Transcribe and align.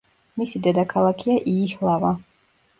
მისი 0.41 0.61
დედაქალაქია 0.67 1.37
იიჰლავა. 1.55 2.13